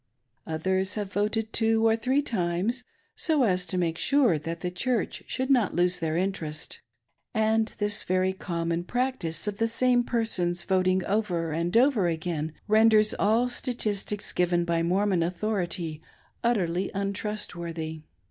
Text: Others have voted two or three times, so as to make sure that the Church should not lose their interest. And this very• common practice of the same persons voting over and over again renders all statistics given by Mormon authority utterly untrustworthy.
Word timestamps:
Others 0.47 0.95
have 0.95 1.13
voted 1.13 1.53
two 1.53 1.85
or 1.85 1.95
three 1.95 2.23
times, 2.23 2.83
so 3.15 3.43
as 3.43 3.67
to 3.67 3.77
make 3.77 3.99
sure 3.99 4.39
that 4.39 4.61
the 4.61 4.71
Church 4.71 5.21
should 5.27 5.51
not 5.51 5.75
lose 5.75 5.99
their 5.99 6.17
interest. 6.17 6.81
And 7.35 7.71
this 7.77 8.01
very• 8.03 8.33
common 8.39 8.83
practice 8.83 9.45
of 9.45 9.59
the 9.59 9.67
same 9.67 10.03
persons 10.03 10.63
voting 10.63 11.05
over 11.05 11.51
and 11.51 11.77
over 11.77 12.07
again 12.07 12.53
renders 12.67 13.13
all 13.19 13.47
statistics 13.47 14.33
given 14.33 14.65
by 14.65 14.81
Mormon 14.81 15.21
authority 15.21 16.01
utterly 16.43 16.89
untrustworthy. 16.95 18.01